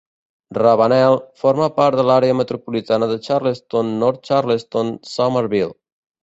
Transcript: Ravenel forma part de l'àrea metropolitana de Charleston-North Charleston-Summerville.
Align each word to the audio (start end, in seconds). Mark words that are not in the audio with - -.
Ravenel 0.57 1.17
forma 1.41 1.67
part 1.75 1.99
de 1.99 2.05
l'àrea 2.07 2.37
metropolitana 2.39 3.11
de 3.11 3.19
Charleston-North 3.27 4.25
Charleston-Summerville. 4.31 5.71